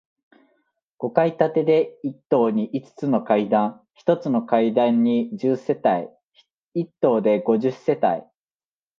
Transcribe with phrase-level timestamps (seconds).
[0.97, 6.09] 五階建てで、一棟に五つの階段、一つの階段に十世帯、
[6.73, 8.23] 一棟で五十世帯。